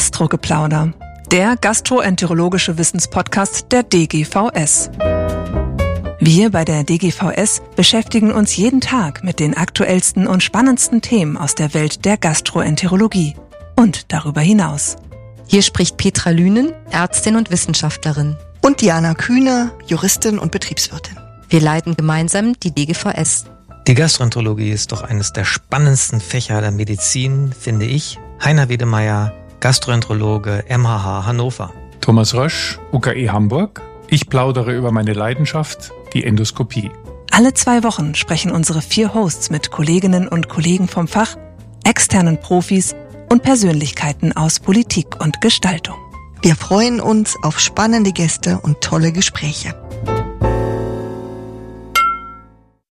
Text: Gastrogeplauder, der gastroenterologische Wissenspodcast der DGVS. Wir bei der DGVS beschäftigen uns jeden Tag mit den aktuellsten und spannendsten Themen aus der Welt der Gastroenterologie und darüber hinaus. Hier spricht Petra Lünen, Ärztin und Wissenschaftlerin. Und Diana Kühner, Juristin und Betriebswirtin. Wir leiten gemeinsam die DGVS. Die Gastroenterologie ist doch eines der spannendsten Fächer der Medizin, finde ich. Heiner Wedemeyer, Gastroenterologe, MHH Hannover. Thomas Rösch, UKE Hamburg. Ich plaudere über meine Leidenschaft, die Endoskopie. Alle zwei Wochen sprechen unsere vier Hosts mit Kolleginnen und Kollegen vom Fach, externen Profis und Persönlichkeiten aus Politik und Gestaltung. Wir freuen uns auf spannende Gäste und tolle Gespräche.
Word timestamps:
Gastrogeplauder, 0.00 0.94
der 1.30 1.56
gastroenterologische 1.56 2.78
Wissenspodcast 2.78 3.70
der 3.70 3.82
DGVS. 3.82 4.90
Wir 6.18 6.50
bei 6.50 6.64
der 6.64 6.84
DGVS 6.84 7.60
beschäftigen 7.76 8.32
uns 8.32 8.56
jeden 8.56 8.80
Tag 8.80 9.22
mit 9.22 9.40
den 9.40 9.54
aktuellsten 9.54 10.26
und 10.26 10.42
spannendsten 10.42 11.02
Themen 11.02 11.36
aus 11.36 11.54
der 11.54 11.74
Welt 11.74 12.06
der 12.06 12.16
Gastroenterologie 12.16 13.36
und 13.76 14.10
darüber 14.10 14.40
hinaus. 14.40 14.96
Hier 15.46 15.60
spricht 15.60 15.98
Petra 15.98 16.30
Lünen, 16.30 16.72
Ärztin 16.90 17.36
und 17.36 17.50
Wissenschaftlerin. 17.50 18.38
Und 18.62 18.80
Diana 18.80 19.12
Kühner, 19.12 19.72
Juristin 19.86 20.38
und 20.38 20.50
Betriebswirtin. 20.50 21.18
Wir 21.50 21.60
leiten 21.60 21.94
gemeinsam 21.94 22.58
die 22.58 22.74
DGVS. 22.74 23.44
Die 23.86 23.94
Gastroenterologie 23.94 24.70
ist 24.70 24.92
doch 24.92 25.02
eines 25.02 25.34
der 25.34 25.44
spannendsten 25.44 26.22
Fächer 26.22 26.62
der 26.62 26.70
Medizin, 26.70 27.52
finde 27.52 27.84
ich. 27.84 28.18
Heiner 28.42 28.70
Wedemeyer, 28.70 29.34
Gastroenterologe, 29.60 30.64
MHH 30.68 31.26
Hannover. 31.26 31.72
Thomas 32.00 32.34
Rösch, 32.34 32.78
UKE 32.92 33.30
Hamburg. 33.30 33.82
Ich 34.08 34.28
plaudere 34.28 34.74
über 34.74 34.90
meine 34.90 35.12
Leidenschaft, 35.12 35.92
die 36.14 36.24
Endoskopie. 36.24 36.90
Alle 37.30 37.54
zwei 37.54 37.82
Wochen 37.84 38.14
sprechen 38.14 38.50
unsere 38.50 38.80
vier 38.82 39.14
Hosts 39.14 39.50
mit 39.50 39.70
Kolleginnen 39.70 40.26
und 40.26 40.48
Kollegen 40.48 40.88
vom 40.88 41.06
Fach, 41.06 41.36
externen 41.84 42.40
Profis 42.40 42.96
und 43.28 43.42
Persönlichkeiten 43.42 44.34
aus 44.36 44.58
Politik 44.58 45.22
und 45.22 45.40
Gestaltung. 45.40 45.96
Wir 46.42 46.56
freuen 46.56 47.00
uns 47.00 47.36
auf 47.42 47.60
spannende 47.60 48.12
Gäste 48.12 48.58
und 48.62 48.80
tolle 48.80 49.12
Gespräche. 49.12 49.74